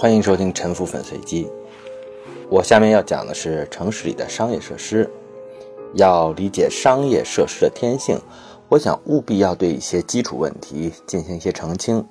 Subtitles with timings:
[0.00, 1.44] 欢迎收听《沉浮粉碎机》。
[2.48, 5.06] 我下面要讲的是城市里的商业设施。
[5.92, 8.18] 要理解商业设施的天性，
[8.70, 12.02] 我想务必要对一些基础问题进行一些澄清。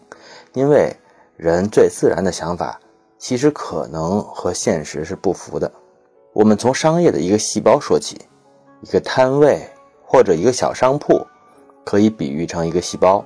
[0.54, 0.96] 因为
[1.36, 2.80] 人最自然的想法，
[3.18, 5.72] 其实可能和现实是不符的。
[6.32, 8.22] 我们从商业的一个细胞说起，
[8.84, 9.68] 一个摊位
[10.06, 11.26] 或者一个小商铺，
[11.84, 13.26] 可以比喻成一个细胞。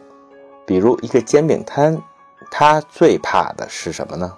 [0.65, 2.01] 比如一个煎饼摊，
[2.49, 4.37] 它最怕的是什么呢？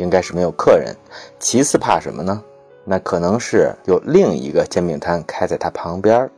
[0.00, 0.96] 应该是没有客人。
[1.38, 2.42] 其次怕什么呢？
[2.84, 6.28] 那可能是有另一个煎饼摊开在它旁边。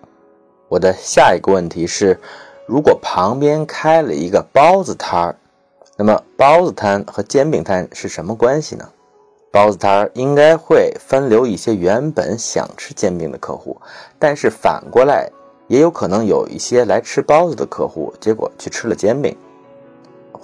[0.69, 2.19] 我的下一个问题是，
[2.67, 5.37] 如果旁边开了一个包子摊儿，
[5.97, 8.89] 那么包子摊和煎饼摊是什么关系呢？
[9.53, 13.81] 包子摊儿应该会分流一些原本想吃煎饼的客户，
[14.19, 15.31] 但是反过来
[15.69, 19.37] 也有可能有一些来吃包子的客户，结果去吃了煎饼。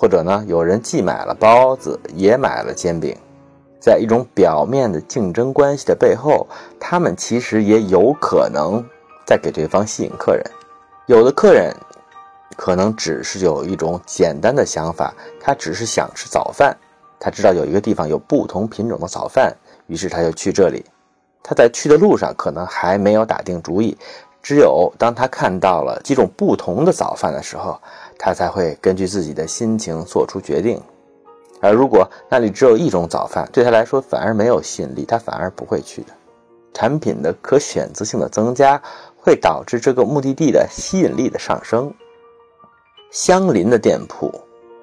[0.00, 3.16] 或者呢，有人既买了包子，也买了煎饼，
[3.80, 6.46] 在一种表面的竞争关系的背后，
[6.78, 8.80] 他们其实也有可能
[9.26, 10.44] 在给对方吸引客人。
[11.06, 11.74] 有的客人
[12.56, 16.76] 可能只是有一种简单的想法，他只是想吃早饭，
[17.18, 19.52] 他知道有一个地方有不同品种的早饭，
[19.88, 20.84] 于是他就去这里。
[21.42, 23.98] 他在去的路上可能还没有打定主意，
[24.40, 27.76] 只有当他看到了几种不同的早饭的时候。
[28.18, 30.82] 他才会根据自己的心情做出决定，
[31.60, 36.12] 而如果那里只有一种早饭，对他来说反而没有吸引力，他反而不会去的。
[36.74, 38.80] 产品的可选择性的增加，
[39.16, 41.92] 会导致这个目的地的吸引力的上升。
[43.10, 44.32] 相邻的店铺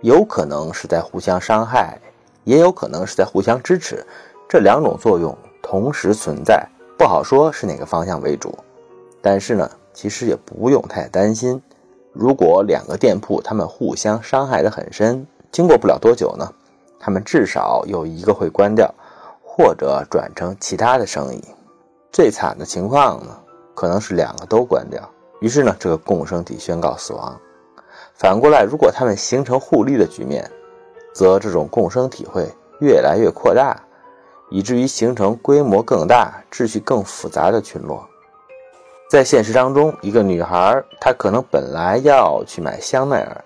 [0.02, 2.00] 有可能是在互相伤害，
[2.44, 4.06] 也有可能是在互相支持，
[4.50, 8.58] 这两种作用同时存在，不好说是哪个方向为主。
[9.22, 11.62] 但是呢，其实也不用太担心。
[12.18, 16.50] 如果两个店铺他们互相伤害得很深，经过不了多久呢，
[16.98, 18.90] 他们至少有一个会关掉，
[19.44, 21.44] 或者转成其他的生意。
[22.14, 23.38] 最惨的情况呢，
[23.74, 25.02] 可能是两个都关掉，
[25.42, 27.38] 于是呢，这个共生体宣告死亡。
[28.14, 30.50] 反过来，如果他们形成互利的局面，
[31.14, 32.50] 则这种共生体会
[32.80, 33.84] 越来越扩大，
[34.50, 38.08] 以至于形成规模更大、秩序更复杂的群落。
[39.08, 43.44] 在现实当中，一个女孩，她可能本来要去买香奈儿，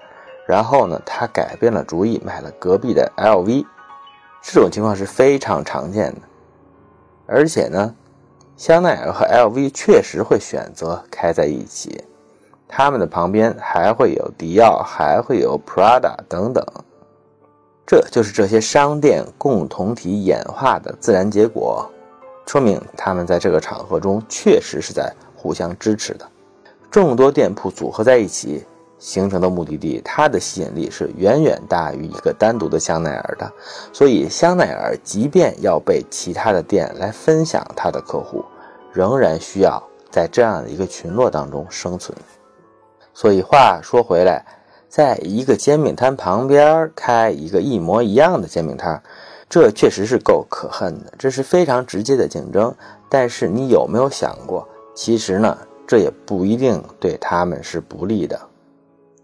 [0.47, 3.65] 然后呢，她改变了主意，买了隔壁的 LV。
[4.41, 6.21] 这种情况是非常常见的。
[7.27, 7.93] 而且呢，
[8.55, 12.03] 香奈儿和 LV 确实会选择开在一起，
[12.65, 16.65] 他们的旁边还会有迪奥，还会有 Prada 等等。
[17.85, 21.87] 这就是这些商店共同体演化的自然结果，
[22.45, 25.13] 说明他们在这个场合中确实是在。
[25.39, 26.27] 互相支持的
[26.91, 28.65] 众多店铺组合在一起
[28.97, 33.49] 形成的目的地，它的吸引力是远远大于一个单独的香奈儿的。
[33.93, 38.43] 所以，香奈儿即便要被其他的店来分享它的客户，
[38.91, 42.17] 仍然需要在这样的一个群落当中生存。
[43.13, 44.45] 所以，话说回来，
[44.89, 49.01] 在一个煎饼摊旁边开一个一模一样的煎饼摊，
[49.47, 52.75] 这确实是够可恨的，这是非常直接的竞争。
[53.07, 54.67] 但是，你有没有想过？
[54.99, 58.37] 其实呢，这也不一定对他们是不利的。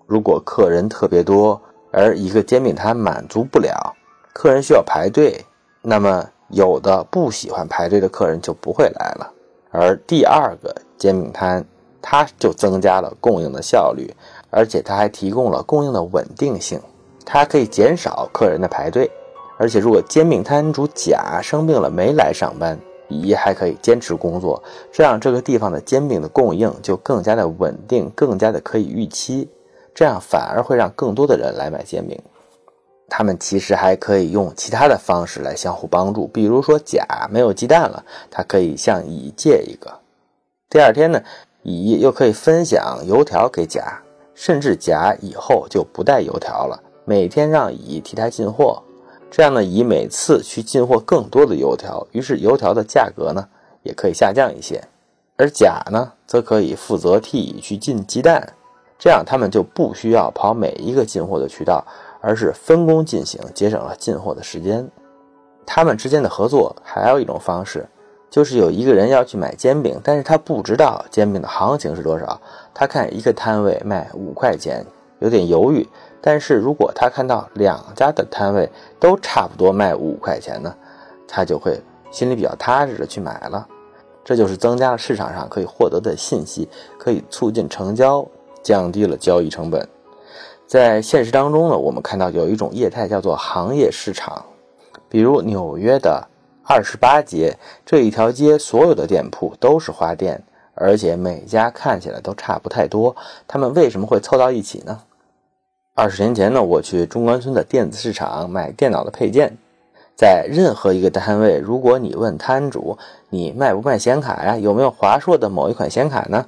[0.08, 3.94] 如果客人特别多，而一个煎饼摊满足不了，
[4.32, 5.44] 客人需要排队，
[5.82, 9.30] 那么有的不喜欢排队的客人就不会来了。
[9.70, 11.62] 而第二个煎饼摊，
[12.02, 14.10] 它就增加了供应的效率，
[14.52, 16.80] 而且它还提供了供应的稳定性，
[17.26, 19.12] 它可以减少客人的排队。
[19.58, 24.62] 而且如果煎饼摊主甲生病了没来上班，乙还可以坚持工作，
[24.92, 29.48] 这样这个地方的煎饼的供应就更加的稳定，更加的可以预期，
[29.94, 32.20] 这样反而会让更多的人来买煎饼。
[33.08, 40.00] 他们其实还可以用其他的方式来相互帮助，比如说甲没有鸡蛋了，他可以向乙借一个。
[40.70, 41.22] 第二天呢，
[41.62, 44.02] 乙又可以分享油条给甲，
[44.34, 48.82] 甚至甲以后就不带油条了，每天让乙替他进货。
[49.36, 53.46] 这样呢，乙每次去进货更多的油条，于是油条的价格呢
[53.84, 54.82] 也可以下降一些。
[55.36, 58.54] 而甲呢，则可以负责替乙去进鸡蛋，
[58.98, 61.86] 这样他们就不需要跑每一个进货的渠道，
[62.22, 64.90] 而是分工进行，节省了进货的时间。
[65.66, 67.86] 他们之间的合作还有一种方式，
[68.30, 72.40] 就是有一个人要去买煎饼，但是他不知道煎饼的行情是多少，
[72.74, 74.86] 他看一个摊位卖五块钱，
[75.20, 75.88] 有点犹豫。
[76.22, 78.70] 但是如果他看到两家的摊位
[79.00, 80.76] 都差不多卖五块钱呢，
[81.28, 81.80] 他就会
[82.12, 83.68] 心里比较踏实的去买了。
[84.24, 86.68] 这就是增加了市场上可以获得的信息，
[86.98, 88.28] 可以促进成交，
[88.64, 89.88] 降低了交易成本。
[90.66, 94.44] 在现实当中呢，我们看到有一种业态叫做行业市场，
[95.08, 96.28] 比如纽约的
[96.64, 100.44] 二十八街这一条街，所有的店铺都是花店，
[100.76, 103.16] 而且每家看起来都差不太多。
[103.48, 105.02] 他们为什么会凑到一起呢？
[105.96, 109.58] 二十年前呢，我去中关村的电子市场买电脑的配件，
[110.16, 112.98] 在任何一个单位，如果你问摊主
[113.30, 116.46] 你卖不卖显卡呀，有没有华硕的某一款显卡呢？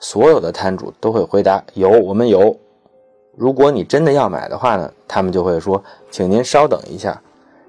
[0.00, 2.56] 所有的摊主都会回答有，我们有。
[3.36, 7.20] 如果你真的要买的话呢，他们就会说，请您稍等一下，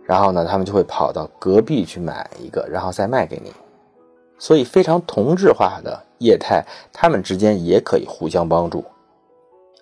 [0.05, 3.51] 然后呢，他们就会跑到隔壁去买一个，然后再卖给你。
[4.41, 8.83] 所以非常同质化的业态，他们之间也可以互相帮助。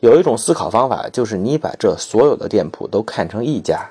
[0.02, 3.90] 有一种思考方法，就是你把这所有的店铺都看成一家，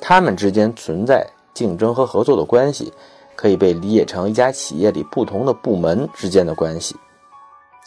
[0.00, 2.92] 他们之间存在竞争和合作的关系，
[3.36, 6.96] 可以被理解成一家企业里不同的部门之间的关系，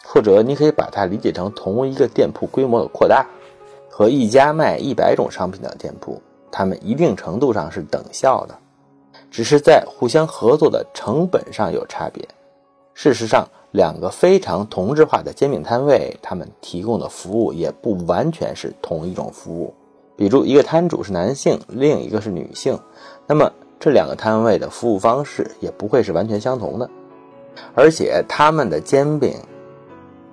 [0.02, 3.26] 或者你可以把它理解成同一个店铺规模的扩大，
[3.90, 6.18] 和一家卖一百种商品的店铺，
[6.50, 8.58] 它们一定程度上是等效的，
[9.32, 12.24] 只是在互相合作的成本上有差别。
[12.94, 13.44] 事实上。
[13.72, 19.72] 两个非常同质化的煎饼摊位，他们提供的服务也不完全是同一种服务。
[20.14, 22.78] 比如，一个摊主是男性，另一个是女性，
[23.26, 23.50] 那么
[23.80, 26.90] 这两个摊位的服务方式也不会是完全相同的。
[27.74, 29.36] 而且，他们的煎饼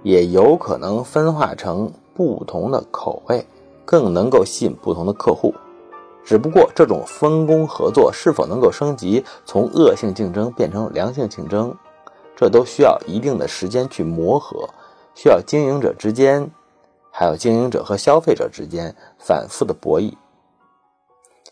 [0.03, 3.45] 也有可能分化成不同的口味，
[3.85, 5.53] 更能够吸引不同的客户。
[6.23, 11.75] 只不过，这种分工合作是否能够升级，从恶性竞争变成良性竞争？
[12.35, 14.69] 这都需要一定的时间去磨合，
[15.15, 16.49] 需要经营者之间，
[17.11, 20.13] 还有经营者和消费者之间反复的博弈。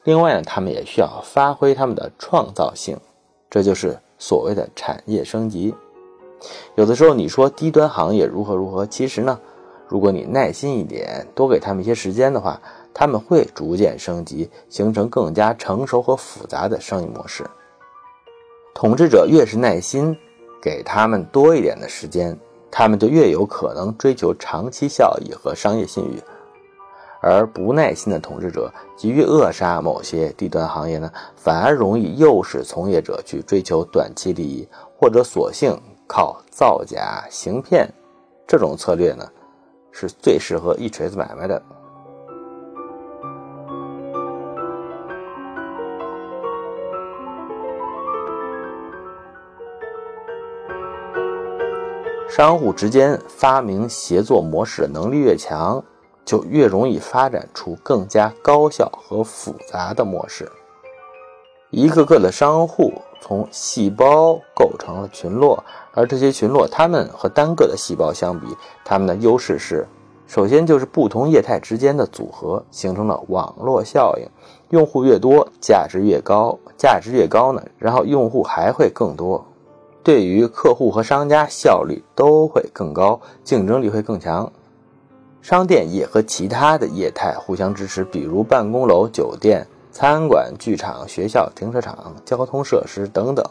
[0.03, 2.97] 另外呢，他们也需要发挥他们的创造性，
[3.49, 5.73] 这就是所谓的产业升级。
[6.75, 9.39] 有的时候你说低端行业如何如何，其实呢，
[9.87, 12.61] 如果你耐心一点，多给他们一些时间的话，
[12.99, 17.45] 他们会逐渐升级，形成更加成熟和复杂的生意模式。
[18.73, 20.17] 统治者越是耐心。
[20.59, 22.35] 给他们多一点的时间，
[22.71, 26.19] 他们就越有可能追求长期效益和商业信誉。
[27.21, 34.67] 而不耐心的统治者急于扼杀某些低端行业呢，反而容易诱使从业者去追求短期利益，
[34.97, 37.88] 或者索性靠造假行骗。
[38.47, 39.23] 这种策略呢，
[39.91, 41.61] 是最适合一锤子买卖的。
[52.37, 55.83] 商户之间发明协作模式的能力越强，
[56.23, 60.47] 就越容易发展出更加高效和复杂的模式。
[61.71, 65.63] 一个个的商户从细胞构成了群落，
[65.95, 68.45] 而这些群落，它们和单个的细胞相比，
[68.85, 69.87] 它们的优势是：
[70.27, 74.29] 首先就是不同业态之间的组合形成了网络效应，
[74.69, 79.43] 用户越多，价值越高，价值越高呢，然后用户还会更多。
[80.07, 84.50] 对于客户和商家，效率都会更高，竞争力会更强。
[85.42, 93.45] 商店也和其他的业态互相支持，比如办公楼、酒店、餐馆、剧场、学校、停车场、交通设施等等，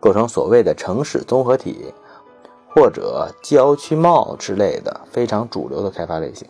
[0.00, 1.94] 构成所谓的城市综合体，
[2.74, 6.44] 或者郊区 mall 之类的非常主流的开发类型。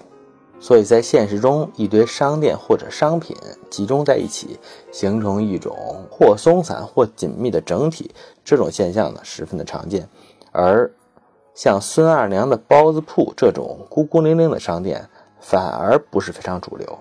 [0.63, 3.35] 所以在现实中，一堆商店或者商品
[3.71, 4.59] 集中在一起，
[4.93, 5.75] 形成一种
[6.11, 8.15] 或松散或紧密的整体，
[8.45, 10.07] 这种现象呢十分的常见。
[10.53, 10.91] 而
[11.55, 15.09] 像孙二娘的包子铺这种孤孤零零的商店，
[15.41, 16.99] 反而不是非常主流。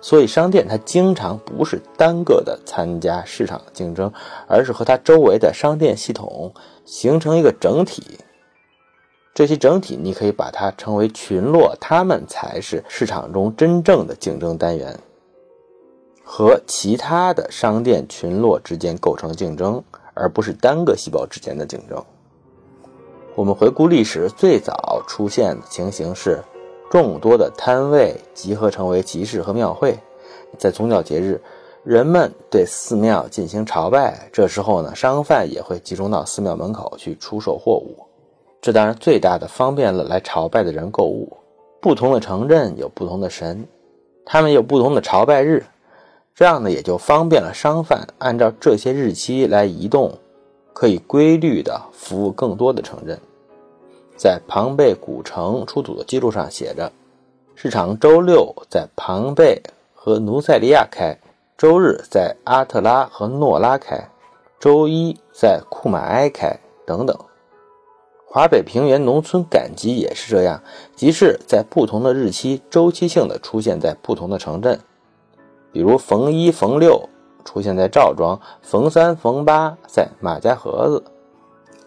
[0.00, 4.12] 所以商店它经常不是单个的参加市场竞争，
[4.46, 6.52] 而是和它周围的商店系统
[6.84, 8.20] 形成一个整体。
[9.36, 14.98] 这些整体，你可以把它称为群落，它们才是市场中真正的竞争单元，
[16.24, 22.02] 和其他的商店群落之间构成竞争，而不是单个细胞之间的竞争。
[23.34, 26.42] 我们回顾历史，最早出现的情形是
[26.90, 29.98] 众多的摊位集合成为集市和庙会，
[30.56, 31.38] 在宗教节日，
[31.84, 38.05] 人们对寺庙进行朝拜，这时候呢，商贩也会集中到寺庙门口去出售货物。
[38.60, 41.36] 这当然最大的方便了来朝拜的人购物。
[41.80, 43.64] 不同的城镇有不同的神，
[44.24, 45.64] 他们有不同的朝拜日，
[46.34, 50.12] 这样呢也就方便了商贩按照这些日期来移动，
[50.72, 53.16] 可以规律的服务更多的城镇。
[54.16, 56.90] 在庞贝古城出土的记录上写着：
[57.54, 59.62] 市场周六在庞贝
[59.94, 61.16] 和努塞利亚开，
[61.56, 64.08] 周日在阿特拉和诺拉开，
[64.58, 67.16] 周一在库马埃开，等等。
[68.28, 70.60] 华北平原农村赶集也是这样，
[70.96, 74.78] 集市在不同的日期周期性的出现在不同的城镇，
[75.72, 77.08] 比如逢一、逢六
[77.44, 81.02] 出现在赵庄，逢三逢八在马家河子。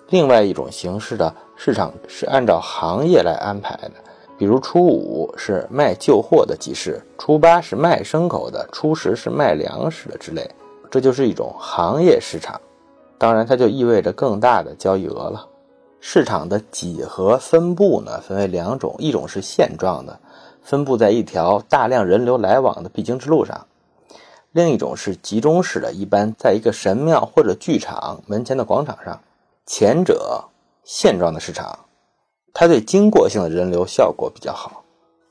[0.08, 3.92] 另外一种形式的市场是按照行业来安排的，
[4.38, 10.50] 比如初五是卖旧货的集市，初八是卖牲口的，初十是卖粮食的之类。
[10.90, 12.60] 这就是一种行业市场，
[13.18, 15.46] 当然它就意味着更大的交易额了。
[16.02, 20.20] 市场的几何分布呢，分为两种，一种是线状的，
[20.64, 23.66] 分布在一条大量人流来往的必经之路上；
[24.52, 29.20] 另一种是集中式的，一般在一个神庙或者剧场门前的广场上。
[29.66, 30.46] 前者
[30.84, 31.80] 线状的市场，
[32.54, 34.84] 它对经过性的人流效果比较好，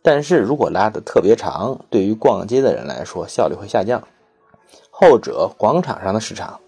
[0.03, 4.01] 但是如果拉得特别长，对于逛街的人来说效率会下降。
[4.91, 6.61] 后者广场上的市场。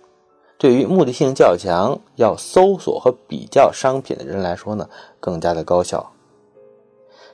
[0.60, 4.86] 对于目的性较强、要搜索和比较商品的人来说呢，
[5.18, 6.12] 更加的高效。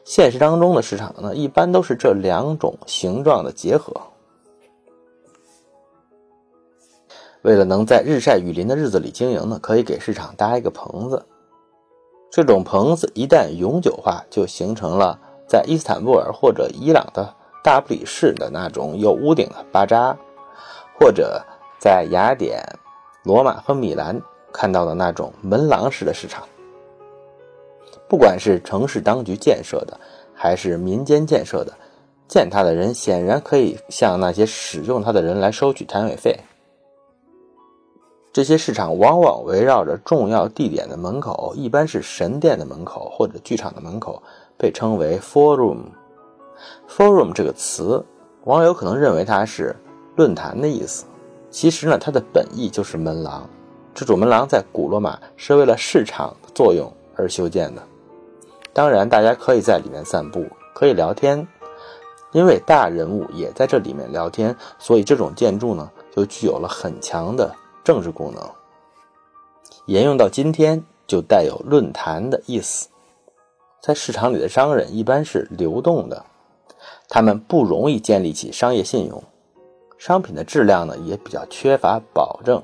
[0.04, 3.92] 现实当中的市场呢，一般都是这两种形状的结合。
[7.42, 11.26] 为了能在日晒雨淋的日子里经营呢，可以给市场搭一个棚子。
[12.30, 15.18] 这种棚子一旦永久化，就形成了
[15.48, 20.16] 在伊斯坦布尔或者伊朗的大不里士的那种有屋顶的巴扎，
[20.96, 21.44] 或者
[21.80, 22.64] 在雅典。
[23.26, 26.46] 罗马和米兰看到的那种门廊式的市场，
[28.08, 29.98] 不管是城市当局建设的，
[30.32, 31.72] 还是民间建设的，
[32.28, 36.38] 建它的人显然可以向那些使用它的人来收取摊位费。
[38.32, 44.22] 这些市场往往围绕着重要地点的门口，一般是神殿的门口或者剧场的门口，
[44.56, 45.78] 被称为 forum。
[46.88, 48.04] forum 这个词，
[48.44, 49.74] 网友可能认为它是
[50.14, 51.06] 论坛的意思。
[51.56, 53.48] 其实呢，它的本意就是门廊。
[53.94, 57.82] 这种门廊在古罗马是为了市场作用而修建的。
[58.74, 60.44] 当然，大家可以在里面散步，
[60.74, 61.48] 可以聊天，
[62.32, 67.50] 因为大人物也在这里面聊天，所以这种建筑呢，就具有了很强的
[67.82, 68.46] 政治功能。
[69.86, 72.90] 沿用到今天，就带有论坛的意思。
[73.80, 76.22] 在市场里的商人一般是流动的，
[77.08, 79.24] 他们不容易建立起商业信用。
[80.06, 82.62] 商品的质量呢也比较缺乏保证，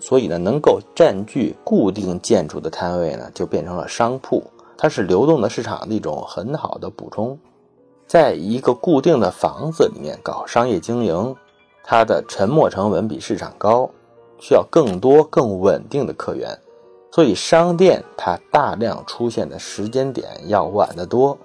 [0.00, 4.42] 所以呢，能够占据固定建筑的摊位呢，就变成了商铺。
[4.76, 7.38] 它是流动的市场的一种很好的补充。
[8.08, 11.36] 在一个固定的房子里面搞商业经营，
[11.84, 13.88] 它的沉没成本比市场高，
[14.40, 16.58] 需要更多更稳定的客源，
[17.12, 21.38] 所以商店它大量出现的时间点要晚得多。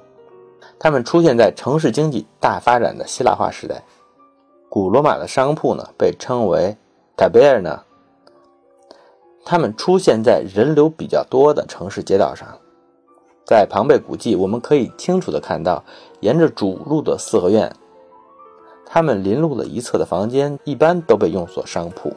[0.79, 3.83] 它们出现在城市经济大发展的希腊化时代。
[4.73, 6.75] 古罗马的商铺呢，被称为
[7.15, 7.81] taberna。
[9.45, 12.47] 它们出现在人流比较多的城市街道上。
[13.45, 15.83] 在庞贝古迹，我们可以清楚地看到，
[16.21, 17.71] 沿着主路的四合院，
[18.83, 22.11] 它们临路的一侧的房间一般都被用作商铺。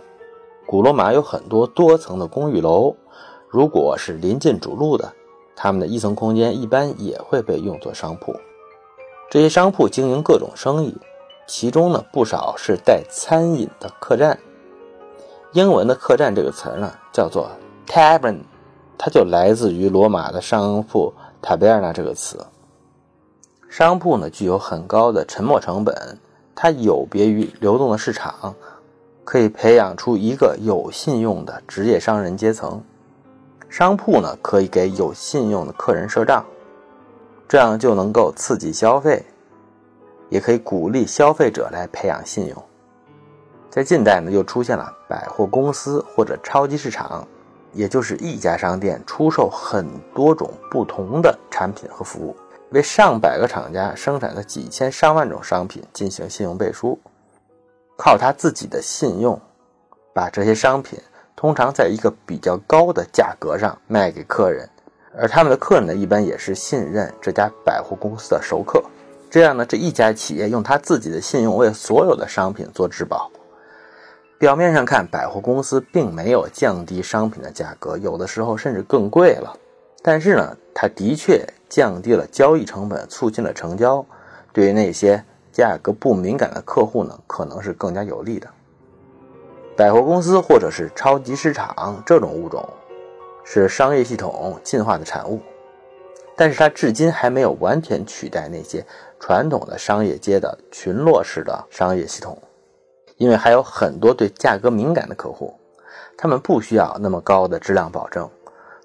[0.65, 2.97] 古罗马有很多多层的公寓楼，
[3.51, 5.13] 如果是临近主路的，
[5.55, 8.35] 它们的一层空间一般也会被用作商铺。
[9.29, 10.97] 这些商铺经营各种生意。
[11.47, 14.39] 其中呢，不少是带餐饮的客栈。
[15.53, 17.49] 英文的客栈这个词呢，叫做
[17.87, 18.39] tavern，
[18.99, 22.45] 它就来自于罗马的商铺 taberna 这个词。
[23.69, 26.19] 商铺呢，具有很高的沉没成本，
[26.55, 28.55] 它有别于流动的市场，
[29.25, 32.83] 可以培养出一个有信用的职业商人阶层。
[33.69, 36.45] 商铺呢，可以给有信用的客人赊账，
[37.49, 39.25] 这样就能够刺激消费。
[40.29, 42.65] 也可以鼓励消费者来培养信用。
[43.71, 47.27] 在近代呢，又出现了百货公司或者超级市场，
[47.73, 52.35] 也就是一家商店出售很多种不同的产品和服务，
[52.71, 56.99] 为上百个厂家生产的几千上万种商品进行信用背书，
[57.99, 59.39] 靠他自己的信用，
[60.15, 60.99] 把这些商品
[61.35, 64.67] 通常在一个比较高的价格上卖给客人，
[65.15, 68.83] 而他们的客人呢，一般也是信任这家百货公司的熟客。
[69.29, 73.31] 这样呢，这一家企业用他自己的信用为所有的商品做质保。
[74.39, 79.57] 表面上看，百货公司并没有降低商品的价格，有的时候甚至更贵了。
[80.03, 84.05] 但是呢，它的确降低了交易成本，促进了成交。
[84.53, 88.47] 对于那些价格不敏感的客户呢，可能是更加有利的。
[89.77, 92.67] 百货公司或者是超级市场这种物种，
[93.45, 95.41] 是商业系统进化的产物。
[96.39, 98.85] 但是它至今还没有完全取代那些
[99.27, 102.41] 传统的商业街的群落式的商业系统，
[103.17, 105.53] 因为还有很多对价格敏感的客户，
[106.17, 108.31] 他们不需要那么高的质量保证，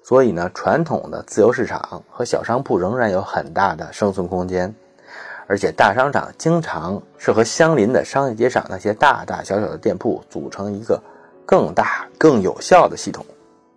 [0.02, 4.74] 所以呢，传统的自由市场和小商铺仍然有很大的生存空间，
[5.46, 11.00] 而且大商场经常是和相邻的商业街上那些大大小小的店铺组成一个
[11.46, 13.24] 更大、更有效的系统。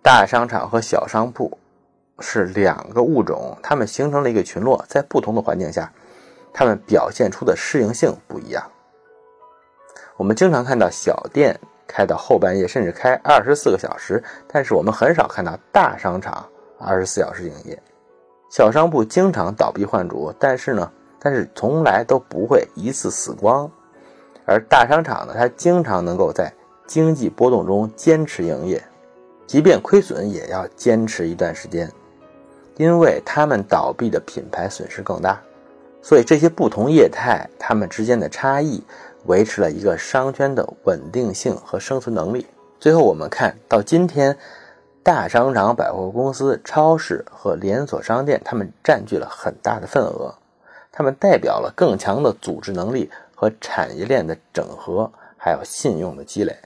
[0.02, 1.56] 大商场和小商铺
[2.18, 5.92] 是两个物种，它们形成了一个群落，在不同的环境下，
[6.58, 8.64] 它们表现出的适应性不一样。
[10.16, 16.48] 我们经常看到小店开到后半夜，甚至开二十四个小时，但是我们很少看到大商场
[16.78, 17.78] 二十四小时营业。
[18.48, 20.90] 小商铺经常倒闭换主，但是呢？
[21.18, 23.70] 但是从来都不会一次死光，
[24.46, 26.50] 而大商场呢，它经常能够在
[26.86, 28.82] 经济波动中坚持营业，
[29.46, 31.92] 即便亏损也要坚持一段时间，
[32.76, 35.38] 因为他们倒闭的品牌损失更大。
[36.06, 38.80] 所以这些不同业态它们之间的差异，
[39.24, 42.46] 维持了一个商圈的稳定性和生存能力。
[42.78, 44.38] 最后我们看到今天，
[45.02, 50.32] 大商场、百货公司、超市和连锁商店，它们占据了很大的份额。
[50.92, 56.56] 它们代表了更强的组织能力和产业链的整合，还有信用的积累。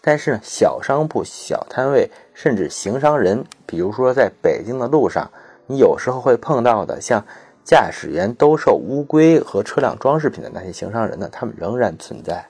[0.00, 5.28] 但是，小商铺、小摊位，甚至行商人，比如说在北京的路上，
[5.66, 7.26] 你有时候会碰到的，像
[7.64, 12.46] 驾驶员兜售乌龟和车辆装饰品的那些行商人呢，他们仍然存在。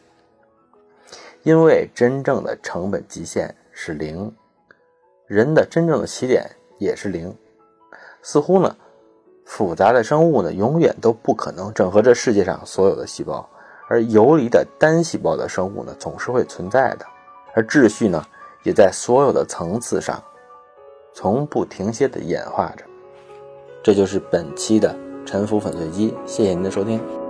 [1.45, 4.35] 因为真正的成本极限是零，
[5.27, 6.45] 人的真正的起点
[6.79, 7.35] 也是零。
[8.23, 8.75] 似乎呢？
[9.45, 13.47] 复杂的生物呢，永远都不可能整合这世界上所有的细胞，
[13.89, 17.05] 而游离的单细胞的生物呢，总是会存在的，
[17.55, 18.25] 而秩序呢，
[18.63, 20.21] 也在所有的层次上，
[21.13, 22.85] 从不停歇的演化着。
[23.83, 27.24] 这就是本期的沉浮粉碎机，谢谢您的收听。